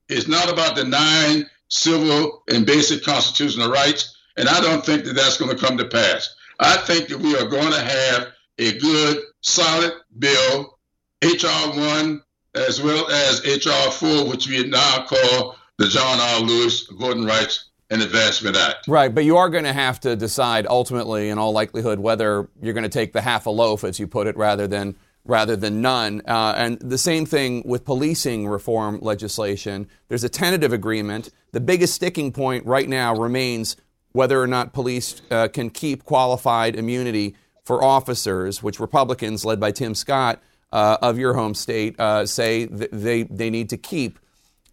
[0.09, 4.15] It's not about denying civil and basic constitutional rights.
[4.37, 6.33] And I don't think that that's going to come to pass.
[6.59, 8.27] I think that we are going to have
[8.59, 10.77] a good, solid bill,
[11.21, 11.69] H.R.
[11.69, 12.23] 1
[12.55, 13.91] as well as H.R.
[13.91, 16.39] 4, which we now call the John R.
[16.39, 18.87] Lewis Voting Rights and Advancement Act.
[18.87, 22.73] Right, but you are going to have to decide ultimately, in all likelihood, whether you're
[22.73, 24.95] going to take the half a loaf, as you put it, rather than
[25.27, 26.21] rather than none.
[26.27, 29.87] Uh, and the same thing with policing reform legislation.
[30.07, 31.29] There's a tentative agreement.
[31.51, 33.77] The biggest sticking point right now remains
[34.13, 37.35] whether or not police uh, can keep qualified immunity
[37.65, 42.65] for officers, which Republicans, led by Tim Scott uh, of your home state, uh, say
[42.65, 44.19] th- they they need to keep.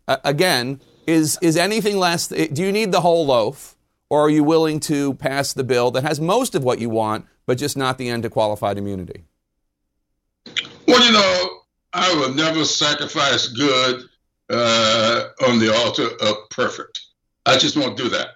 [0.07, 2.29] again, is is anything less?
[2.29, 3.77] Do you need the whole loaf,
[4.09, 7.27] or are you willing to pass the bill that has most of what you want,
[7.47, 9.25] but just not the end to qualified immunity?
[10.87, 11.61] Well, you know,
[11.93, 14.05] I will never sacrifice good
[14.51, 17.01] uh, on the altar of perfect.
[17.47, 18.29] I just won't do that.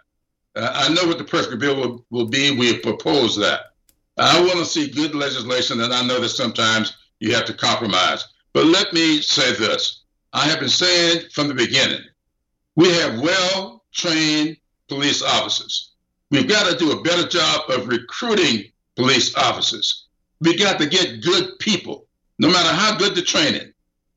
[0.56, 2.56] Uh, I know what the perfect bill will, will be.
[2.56, 3.72] We have proposed that.
[4.16, 8.24] I want to see good legislation, and I know that sometimes you have to compromise.
[8.52, 12.00] But let me say this I have been saying from the beginning
[12.74, 14.56] we have well trained
[14.88, 15.92] police officers.
[16.30, 20.06] We've got to do a better job of recruiting police officers.
[20.40, 22.07] We've got to get good people,
[22.38, 23.72] no matter how good the training.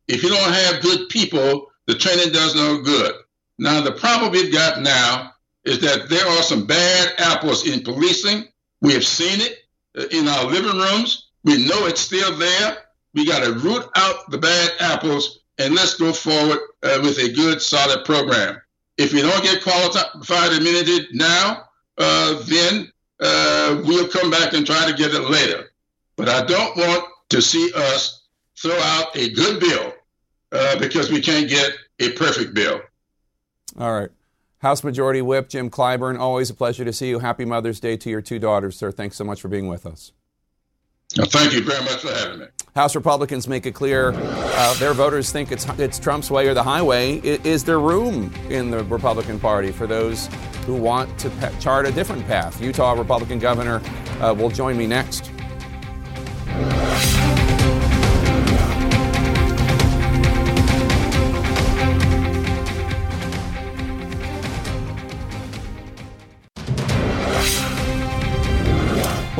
[0.07, 3.15] If you don't have good people, the training does no good.
[3.57, 8.45] Now, the problem we've got now is that there are some bad apples in policing.
[8.81, 9.59] We have seen it
[9.97, 11.29] uh, in our living rooms.
[11.43, 12.77] We know it's still there.
[13.13, 17.31] We got to root out the bad apples and let's go forward uh, with a
[17.33, 18.59] good, solid program.
[18.97, 21.63] If we don't get qualified immunity now,
[21.97, 25.71] uh, then uh, we'll come back and try to get it later.
[26.15, 28.27] But I don't want to see us
[28.61, 29.93] throw out a good bill
[30.51, 32.81] uh, because we can't get a perfect bill.
[33.79, 34.09] All right.
[34.59, 37.19] House Majority Whip Jim Clyburn, always a pleasure to see you.
[37.19, 38.91] Happy Mother's Day to your two daughters, sir.
[38.91, 40.11] Thanks so much for being with us.
[41.13, 42.45] thank you very much for having me.
[42.75, 46.63] House Republicans make it clear uh, their voters think it's it's Trump's way or the
[46.63, 47.17] highway.
[47.17, 50.27] Is, is there room in the Republican Party for those
[50.65, 52.61] who want to pe- chart a different path?
[52.61, 53.81] Utah Republican Governor
[54.21, 55.31] uh, will join me next.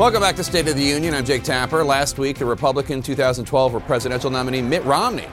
[0.02, 1.14] Welcome back to State of the Union.
[1.14, 1.84] I'm Jake Tapper.
[1.84, 5.28] Last week, the Republican 2012 presidential nominee Mitt Romney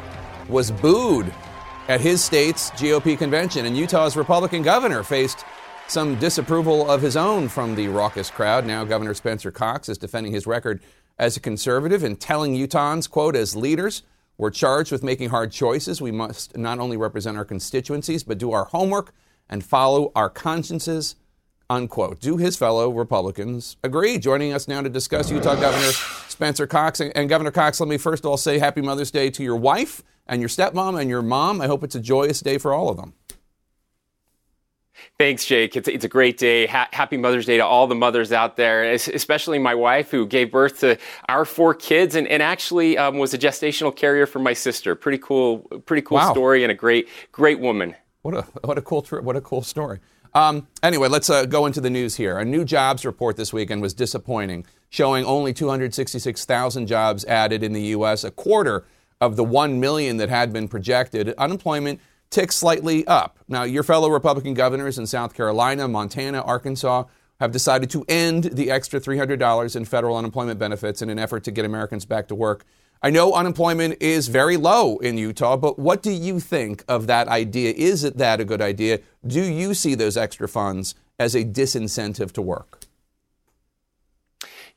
[0.48, 1.34] was booed
[1.88, 5.44] at his state's GOP convention, and Utah's Republican governor faced
[5.88, 8.64] some disapproval of his own from the raucous crowd.
[8.64, 10.82] Now, Governor Spencer Cox is defending his record
[11.18, 14.04] as a conservative and telling Utahns, quote, as leaders,
[14.38, 16.00] we're charged with making hard choices.
[16.00, 19.16] We must not only represent our constituencies, but do our homework
[19.50, 21.16] and follow our consciences,
[21.70, 22.20] unquote.
[22.20, 24.18] Do his fellow Republicans agree?
[24.18, 25.92] Joining us now to discuss Utah Governor
[26.28, 27.00] Spencer Cox.
[27.02, 30.04] And Governor Cox, let me first of all say Happy Mother's Day to your wife
[30.28, 31.62] and your stepmom and your mom.
[31.62, 33.14] I hope it's a joyous day for all of them.
[35.18, 35.76] Thanks, Jake.
[35.76, 36.66] It's, it's a great day.
[36.68, 40.52] Ha- happy Mother's Day to all the mothers out there, especially my wife who gave
[40.52, 40.98] birth to
[41.30, 44.96] our four kids and, and actually um, was a gestational carrier for my sister.
[44.96, 46.32] Pretty cool, pretty cool wow.
[46.32, 47.96] story and a great, great woman.
[48.22, 50.00] What a what a cool what a cool story.
[50.34, 52.38] Um, anyway, let's uh, go into the news here.
[52.38, 57.82] A new jobs report this weekend was disappointing, showing only 266,000 jobs added in the
[57.82, 58.86] U.S., a quarter
[59.22, 61.34] of the 1 million that had been projected.
[61.38, 63.40] Unemployment ticked slightly up.
[63.48, 67.06] Now, your fellow Republican governors in South Carolina, Montana, Arkansas
[67.40, 71.52] have decided to end the extra $300 in federal unemployment benefits in an effort to
[71.52, 72.66] get Americans back to work.
[73.02, 77.30] I know unemployment is very low in Utah, but what do you think of that
[77.30, 77.72] idea?
[77.72, 79.00] Is it that a good idea?
[79.26, 82.89] Do you see those extra funds as a disincentive to work?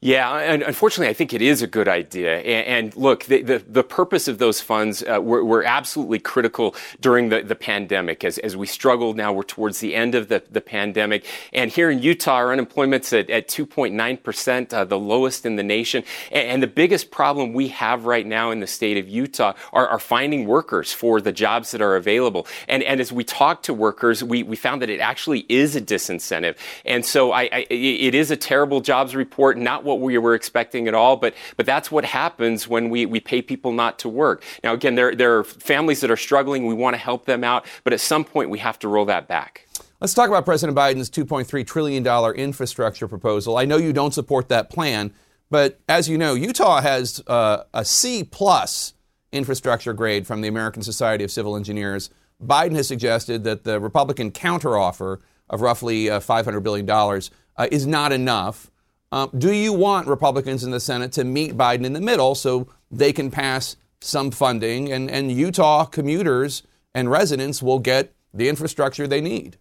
[0.04, 0.36] Yeah,
[0.66, 2.40] unfortunately, I think it is a good idea.
[2.40, 6.74] And, and look, the, the, the, purpose of those funds uh, were, were, absolutely critical
[7.00, 8.24] during the, the pandemic.
[8.24, 11.24] As, as we struggle now, we're towards the end of the, the pandemic.
[11.52, 16.02] And here in Utah, our unemployment's at, at 2.9%, uh, the lowest in the nation.
[16.32, 19.86] And, and, the biggest problem we have right now in the state of Utah are,
[19.86, 22.48] are finding workers for the jobs that are available.
[22.66, 25.80] And, and as we talk to workers, we, we found that it actually is a
[25.80, 26.56] disincentive.
[26.84, 30.34] And so I, I, it is a terrible jobs report, not what what we were
[30.34, 34.08] expecting at all, but, but that's what happens when we, we pay people not to
[34.08, 34.42] work.
[34.64, 36.66] Now, again, there, there are families that are struggling.
[36.66, 39.28] We want to help them out, but at some point we have to roll that
[39.28, 39.68] back.
[40.00, 43.56] Let's talk about President Biden's $2.3 trillion infrastructure proposal.
[43.56, 45.12] I know you don't support that plan,
[45.48, 48.94] but as you know, Utah has uh, a C plus
[49.30, 52.10] infrastructure grade from the American Society of Civil Engineers.
[52.44, 58.10] Biden has suggested that the Republican counteroffer of roughly uh, $500 billion uh, is not
[58.10, 58.71] enough.
[59.12, 62.66] Um, do you want Republicans in the Senate to meet Biden in the middle so
[62.90, 66.62] they can pass some funding and, and Utah commuters
[66.94, 69.58] and residents will get the infrastructure they need?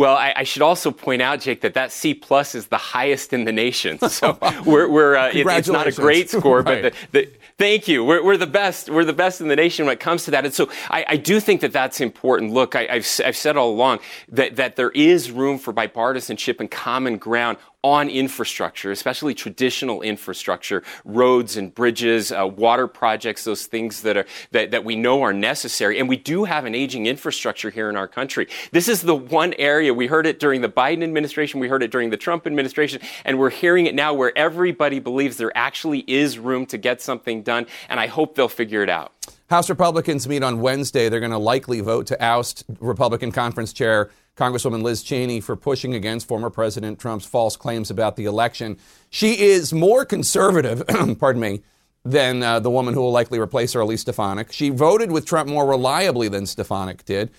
[0.00, 3.34] Well, I, I, should also point out, Jake, that that C plus is the highest
[3.34, 3.98] in the nation.
[4.08, 6.82] So we're, we're uh, it, it's not a great score, right.
[6.82, 8.02] but the, the, thank you.
[8.02, 8.88] We're, we're, the best.
[8.88, 10.46] We're the best in the nation when it comes to that.
[10.46, 12.52] And so I, I do think that that's important.
[12.52, 16.70] Look, I, have I've said all along that, that there is room for bipartisanship and
[16.70, 24.02] common ground on infrastructure, especially traditional infrastructure, roads and bridges, uh, water projects, those things
[24.02, 25.98] that are that, that we know are necessary.
[25.98, 28.48] And we do have an aging infrastructure here in our country.
[28.72, 31.90] This is the one area we heard it during the Biden administration, we heard it
[31.90, 36.38] during the Trump administration, and we're hearing it now where everybody believes there actually is
[36.38, 37.66] room to get something done.
[37.88, 39.12] And I hope they'll figure it out.
[39.48, 41.08] House Republicans meet on Wednesday.
[41.08, 45.92] They're going to likely vote to oust Republican conference chair Congresswoman Liz Cheney for pushing
[45.92, 48.78] against former President Trump's false claims about the election.
[49.10, 50.82] She is more conservative,
[51.20, 51.60] pardon me,
[52.06, 54.50] than uh, the woman who will likely replace her, Elise Stefanik.
[54.50, 57.30] She voted with Trump more reliably than Stefanik did.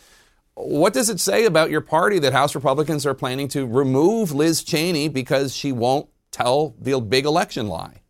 [0.54, 4.64] What does it say about your party that House Republicans are planning to remove Liz
[4.64, 8.01] Cheney because she won't tell the big election lie?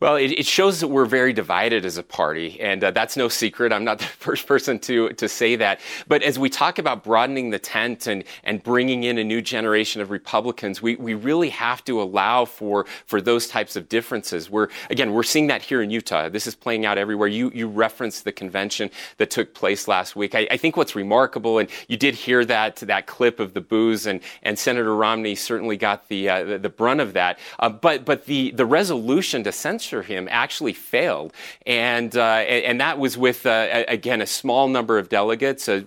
[0.00, 3.28] Well, it, it, shows that we're very divided as a party, and uh, that's no
[3.28, 3.72] secret.
[3.72, 5.80] I'm not the first person to to say that.
[6.06, 10.00] But as we talk about broadening the tent and and bringing in a new generation
[10.00, 14.48] of Republicans, we, we really have to allow for for those types of differences.
[14.48, 16.28] We're again we're seeing that here in Utah.
[16.28, 17.26] This is playing out everywhere.
[17.26, 20.36] You you referenced the convention that took place last week.
[20.36, 24.06] I, I think what's remarkable, and you did hear that that clip of the boos,
[24.06, 27.40] and and Senator Romney certainly got the uh, the, the, brunt of that.
[27.58, 31.32] Uh, but but the the resolution to censure him actually failed,
[31.66, 35.82] and uh, and that was with uh, again a small number of delegates, uh,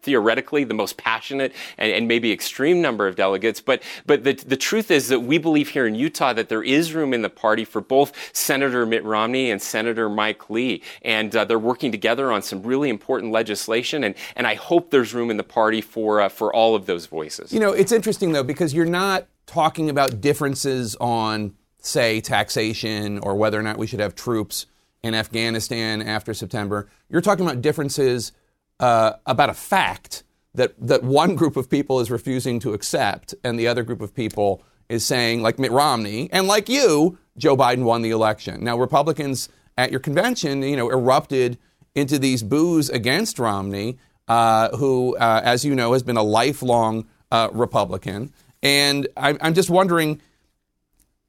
[0.00, 3.60] theoretically the most passionate and, and, maybe extreme number of delegates.
[3.60, 6.94] But but the the truth is that we believe here in Utah that there is
[6.94, 11.44] room in the party for both Senator Mitt Romney and Senator Mike Lee, and uh,
[11.44, 15.36] they're working together on some really important legislation, and and I hope there's room in
[15.36, 17.52] the party for uh, for all of those voices.
[17.52, 23.34] You know, it's interesting though because you're not talking about differences on say, taxation or
[23.34, 24.66] whether or not we should have troops
[25.02, 26.88] in Afghanistan after September.
[27.08, 28.32] You're talking about differences
[28.78, 33.58] uh, about a fact that, that one group of people is refusing to accept and
[33.58, 37.84] the other group of people is saying, like Mitt Romney, and like you, Joe Biden
[37.84, 38.64] won the election.
[38.64, 41.58] Now, Republicans at your convention, you know, erupted
[41.94, 43.98] into these boos against Romney.
[44.30, 48.32] uh, who, uh, as you know, has been a lifelong uh, Republican.
[48.62, 50.22] And I, I'm just wondering.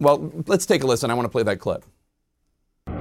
[0.02, 1.12] Well, let's take a listen.
[1.12, 1.86] I want to play that clip.
[2.88, 2.98] Now,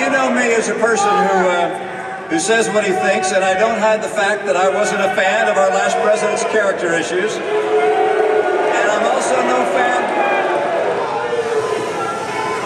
[0.00, 3.58] you know me as a person who, uh, who says what he thinks, and I
[3.58, 7.36] don't hide the fact that I wasn't a fan of our last president's character issues.
[7.36, 10.00] And I'm also no fan.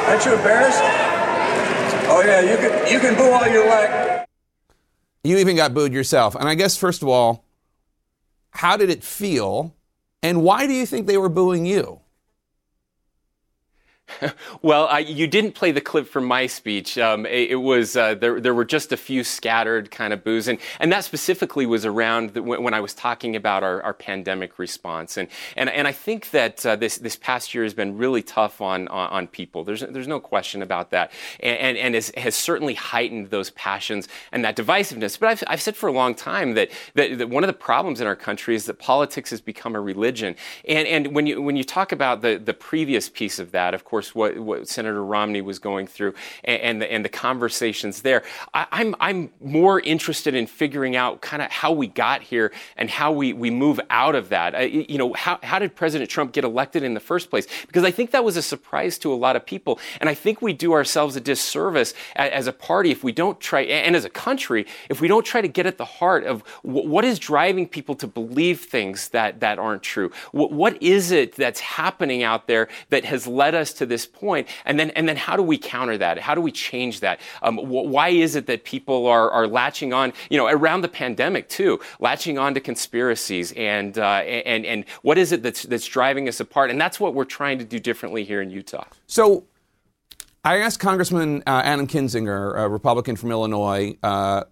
[0.08, 0.82] Aren't you embarrassed?
[2.06, 4.28] Oh, yeah, you can, you can boo all you like.
[5.24, 6.36] You even got booed yourself.
[6.36, 7.43] And I guess, first of all,
[8.54, 9.76] how did it feel?
[10.22, 12.00] And why do you think they were booing you?
[14.62, 16.98] Well, I, you didn't play the clip from my speech.
[16.98, 18.40] Um, it, it, was uh, there.
[18.40, 22.34] There were just a few scattered kind of boos, and and that specifically was around
[22.34, 25.92] the, when, when, I was talking about our, our pandemic response, and and and I
[25.92, 29.64] think that uh, this this past year has been really tough on on, on people.
[29.64, 34.08] There's there's no question about that, and and, and has, has certainly heightened those passions
[34.32, 35.18] and that divisiveness.
[35.18, 38.00] But I've I've said for a long time that, that that one of the problems
[38.00, 40.36] in our country is that politics has become a religion,
[40.68, 43.84] and and when you when you talk about the the previous piece of that, of
[43.84, 48.02] course course, what, what Senator Romney was going through and, and, the, and the conversations
[48.02, 48.24] there.
[48.52, 52.90] I, I'm, I'm more interested in figuring out kind of how we got here and
[52.90, 54.56] how we, we move out of that.
[54.56, 57.46] I, you know, how, how did President Trump get elected in the first place?
[57.68, 59.78] Because I think that was a surprise to a lot of people.
[60.00, 63.38] And I think we do ourselves a disservice as, as a party if we don't
[63.38, 66.42] try, and as a country, if we don't try to get at the heart of
[66.64, 70.10] w- what is driving people to believe things that, that aren't true.
[70.32, 74.06] W- what is it that's happening out there that has led us to to this
[74.06, 76.18] point, and then and then how do we counter that?
[76.18, 77.20] How do we change that?
[77.42, 80.12] Um, wh- why is it that people are are latching on?
[80.30, 85.18] You know, around the pandemic too, latching on to conspiracies, and uh, and and what
[85.18, 86.70] is it that's that's driving us apart?
[86.70, 88.84] And that's what we're trying to do differently here in Utah.
[89.06, 89.44] So.
[90.46, 94.44] I asked Congressman uh, Adam Kinzinger, a Republican from Illinois, uh,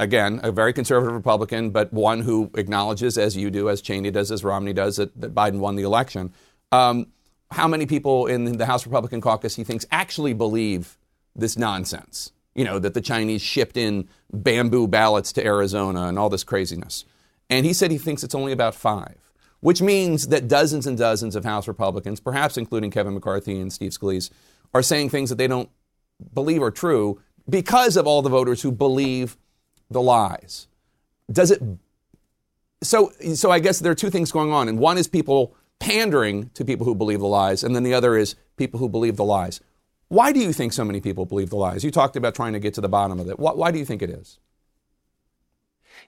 [0.00, 4.30] again, a very conservative Republican, but one who acknowledges, as you do, as Cheney does,
[4.30, 6.32] as Romney does, that, that Biden won the election.
[6.72, 7.08] Um,
[7.50, 10.96] how many people in the House Republican caucus he thinks actually believe
[11.34, 12.32] this nonsense.
[12.54, 17.04] You know, that the Chinese shipped in bamboo ballots to Arizona and all this craziness.
[17.48, 21.36] And he said he thinks it's only about five, which means that dozens and dozens
[21.36, 24.30] of House Republicans, perhaps including Kevin McCarthy and Steve Scalise,
[24.74, 25.70] are saying things that they don't
[26.34, 29.36] believe are true because of all the voters who believe
[29.88, 30.66] the lies.
[31.30, 31.62] Does it
[32.82, 34.68] so so I guess there are two things going on.
[34.68, 38.16] And one is people pandering to people who believe the lies, and then the other
[38.16, 39.60] is people who believe the lies.
[40.08, 41.82] Why do you think so many people believe the lies?
[41.82, 43.38] You talked about trying to get to the bottom of it.
[43.38, 44.38] Why, why do you think it is?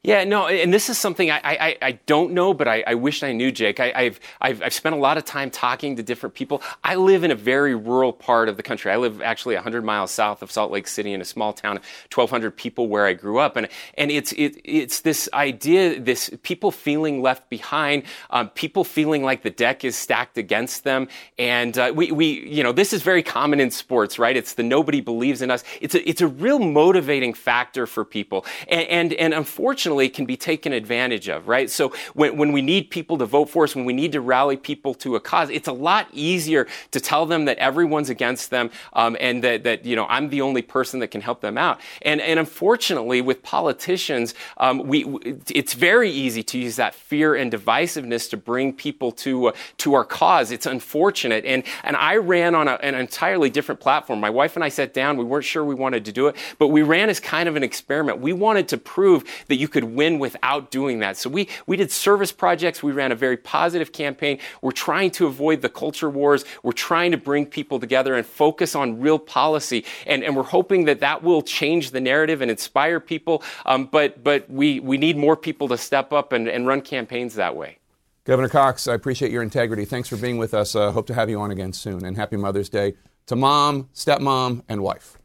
[0.04, 3.22] Yeah, no, and this is something I, I, I don't know, but I, I wish
[3.22, 3.78] I knew, Jake.
[3.78, 6.60] I, have I've, I've spent a lot of time talking to different people.
[6.82, 8.90] I live in a very rural part of the country.
[8.90, 11.76] I live actually 100 miles south of Salt Lake City in a small town,
[12.12, 13.54] 1,200 people where I grew up.
[13.54, 19.22] And, and it's, it, it's this idea, this people feeling left behind, um, people feeling
[19.22, 21.06] like the deck is stacked against them.
[21.38, 24.36] And uh, we, we, you know, this is very common in sports, right?
[24.36, 25.62] It's the nobody believes in us.
[25.80, 28.44] It's a, it's a real motivating factor for people.
[28.66, 31.70] And, and, and unfortunately, unfortunately can be taken advantage of, right?
[31.70, 34.57] So when, when we need people to vote for us, when we need to rally
[34.57, 38.70] people to a cause, it's a lot easier to tell them that everyone's against them
[38.94, 41.81] um, and that, that, you know, I'm the only person that can help them out.
[42.02, 45.05] And, and unfortunately, with politicians, um, we,
[45.48, 49.94] it's very easy to use that fear and divisiveness to bring people to, uh, to
[49.94, 50.50] our cause.
[50.50, 51.44] It's unfortunate.
[51.44, 54.20] And, and I ran on a, an entirely different platform.
[54.20, 55.16] My wife and I sat down.
[55.16, 57.62] We weren't sure we wanted to do it, but we ran as kind of an
[57.62, 58.20] experiment.
[58.20, 61.16] We wanted to prove that you could win without doing that.
[61.16, 62.82] So we, we did service projects.
[62.82, 64.38] We ran a very positive campaign.
[64.60, 66.44] We're trying to avoid the culture wars.
[66.62, 69.84] We're trying to bring people together and focus on real policy.
[70.06, 73.42] And, and we're hoping that that will change the narrative and inspire people.
[73.66, 77.34] Um, but but we, we need more people to step up and, and run campaigns
[77.34, 77.78] that way.
[78.24, 79.84] Governor Cox, I appreciate your integrity.
[79.84, 80.76] Thanks for being with us.
[80.76, 82.04] Uh, hope to have you on again soon.
[82.04, 82.94] And happy Mother's Day
[83.26, 85.18] to mom, stepmom, and wife.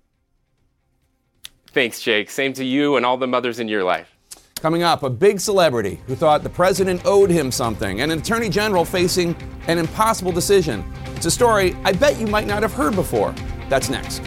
[1.68, 2.32] Thanks, Jake.
[2.32, 4.16] Same to you and all the mothers in your life.
[4.60, 8.49] Coming up, a big celebrity who thought the president owed him something, and an attorney
[8.49, 9.36] general facing
[9.68, 10.84] an impossible decision.
[11.16, 13.36] It's a story I bet you might not have heard before.
[13.70, 14.22] That's next.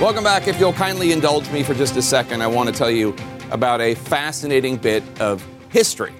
[0.00, 0.46] Welcome back.
[0.46, 3.14] If you'll kindly indulge me for just a second, I want to tell you
[3.50, 6.12] about a fascinating bit of history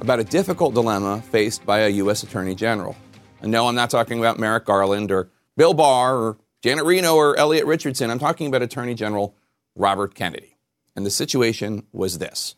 [0.00, 2.22] about a difficult dilemma faced by a U.S.
[2.22, 2.96] Attorney General.
[3.42, 7.36] And no, I'm not talking about Merrick Garland or Bill Barr or Janet Reno or
[7.36, 8.10] Elliot Richardson.
[8.10, 9.34] I'm talking about Attorney General
[9.76, 10.56] Robert Kennedy.
[10.96, 12.54] And the situation was this.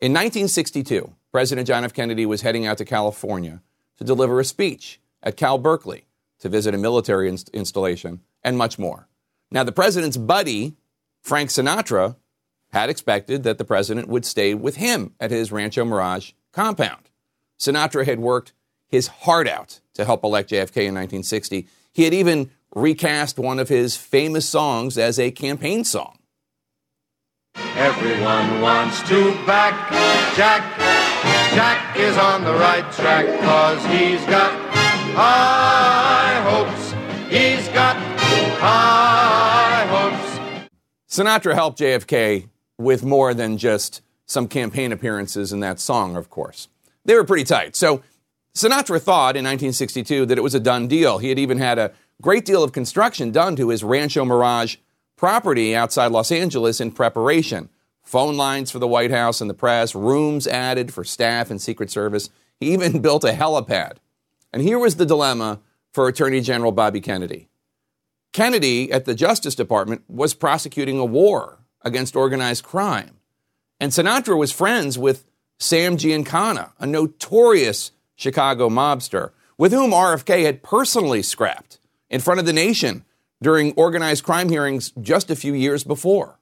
[0.00, 1.92] In 1962, President John F.
[1.92, 3.62] Kennedy was heading out to California
[3.98, 6.06] to deliver a speech at Cal Berkeley
[6.40, 9.08] to visit a military inst- installation and much more.
[9.50, 10.76] Now, the president's buddy,
[11.22, 12.16] Frank Sinatra,
[12.72, 17.10] had expected that the president would stay with him at his Rancho Mirage compound.
[17.60, 18.54] Sinatra had worked
[18.88, 21.68] his heart out to help elect JFK in 1960.
[21.92, 26.18] He had even recast one of his famous songs as a campaign song.
[27.76, 29.74] Everyone wants to back
[30.34, 30.62] Jack.
[31.54, 34.52] Jack is on the right track cause he's got
[35.14, 36.92] high hopes.
[37.30, 37.96] He's got
[38.58, 40.68] high hopes.
[41.08, 42.48] Sinatra helped JFK
[42.78, 46.68] with more than just some campaign appearances in that song, of course.
[47.04, 47.76] They were pretty tight.
[47.76, 48.02] So
[48.54, 51.18] Sinatra thought in 1962 that it was a done deal.
[51.18, 54.76] He had even had a great deal of construction done to his Rancho Mirage
[55.16, 57.68] property outside Los Angeles in preparation.
[58.02, 61.90] Phone lines for the White House and the press, rooms added for staff and Secret
[61.90, 62.30] Service.
[62.60, 63.96] He even built a helipad.
[64.52, 65.60] And here was the dilemma
[65.92, 67.48] for Attorney General Bobby Kennedy.
[68.32, 73.15] Kennedy at the Justice Department was prosecuting a war against organized crime.
[73.78, 75.26] And Sinatra was friends with
[75.58, 82.46] Sam Giancana, a notorious Chicago mobster, with whom RFK had personally scrapped in front of
[82.46, 83.04] the nation
[83.42, 86.38] during organized crime hearings just a few years before.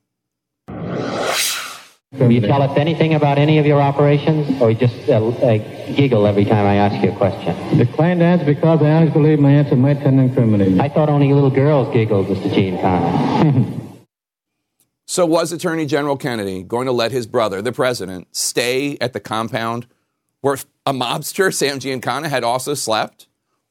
[0.68, 5.58] Will you tell us anything about any of your operations, or you just uh, uh,
[5.96, 7.76] giggle every time I ask you a question?
[7.76, 10.80] Declined to answer because I honestly believe my answer might tend to incriminate you.
[10.80, 12.50] I thought only little girls giggled, Mr.
[12.50, 13.90] Giancana.
[15.06, 19.20] So, was Attorney General Kennedy going to let his brother, the president, stay at the
[19.20, 19.86] compound
[20.40, 23.26] where a mobster, Sam Giancana, had also slept?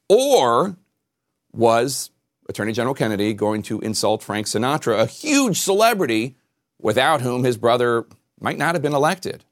[0.07, 0.77] Or
[1.51, 2.11] was
[2.47, 6.35] Attorney General Kennedy going to insult Frank Sinatra, a huge celebrity
[6.79, 8.05] without whom his brother
[8.39, 9.43] might not have been elected?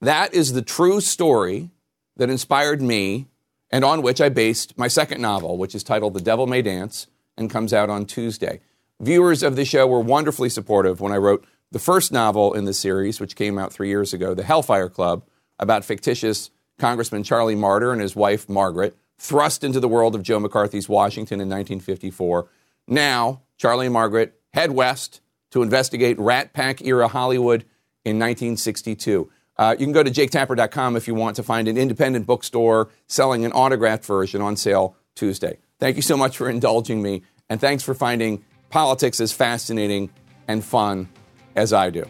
[0.00, 1.70] That is the true story
[2.16, 3.26] that inspired me
[3.70, 7.06] and on which I based my second novel, which is titled The Devil May Dance
[7.36, 8.60] and comes out on Tuesday.
[9.00, 12.72] Viewers of the show were wonderfully supportive when I wrote the first novel in the
[12.72, 15.24] series, which came out three years ago, The Hellfire Club,
[15.58, 20.40] about fictitious Congressman Charlie Marder and his wife Margaret, thrust into the world of Joe
[20.40, 22.48] McCarthy's Washington in 1954.
[22.88, 25.20] Now, Charlie and Margaret head west
[25.50, 27.62] to investigate Rat Pack era Hollywood
[28.04, 29.30] in 1962.
[29.56, 33.44] Uh, you can go to jaketapper.com if you want to find an independent bookstore selling
[33.44, 35.58] an autographed version on sale Tuesday.
[35.78, 40.10] Thank you so much for indulging me, and thanks for finding politics as fascinating
[40.46, 41.08] and fun
[41.56, 42.04] as I do.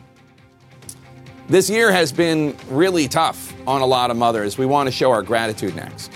[1.49, 4.59] This year has been really tough on a lot of mothers.
[4.59, 6.13] We want to show our gratitude next.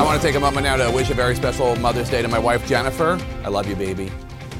[0.00, 2.28] I want to take a moment now to wish a very special Mother's Day to
[2.28, 3.18] my wife, Jennifer.
[3.44, 4.10] I love you, baby.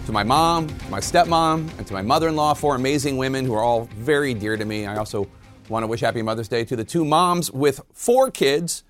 [0.07, 3.55] To my mom, my stepmom, and to my mother in law, four amazing women who
[3.55, 4.87] are all very dear to me.
[4.87, 5.29] I also
[5.69, 8.83] want to wish Happy Mother's Day to the two moms with four kids,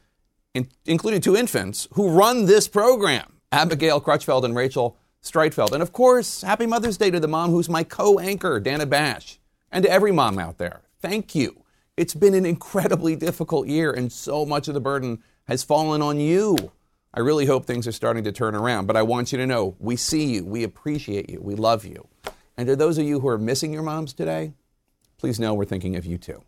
[0.55, 5.73] in, including two infants, who run this program Abigail Crutchfield and Rachel Streitfeld.
[5.73, 9.39] And of course, Happy Mother's Day to the mom who's my co anchor, Dana Bash,
[9.71, 10.83] and to every mom out there.
[11.01, 11.65] Thank you.
[11.97, 16.19] It's been an incredibly difficult year, and so much of the burden has fallen on
[16.19, 16.73] you.
[17.13, 19.75] I really hope things are starting to turn around, but I want you to know
[19.81, 22.07] we see you, we appreciate you, we love you.
[22.57, 24.53] And to those of you who are missing your moms today,
[25.19, 26.43] please know we're thinking of you too.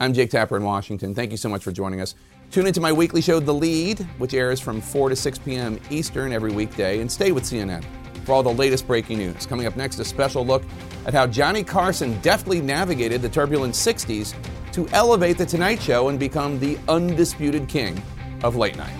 [0.00, 1.14] I'm Jake Tapper in Washington.
[1.14, 2.14] Thank you so much for joining us.
[2.50, 5.78] Tune into my weekly show, The Lead, which airs from 4 to 6 p.m.
[5.88, 7.84] Eastern every weekday, and stay with CNN
[8.24, 9.46] for all the latest breaking news.
[9.46, 10.64] Coming up next, a special look
[11.06, 14.34] at how Johnny Carson deftly navigated the turbulent 60s
[14.72, 18.02] to elevate The Tonight Show and become the undisputed king
[18.42, 18.99] of late night.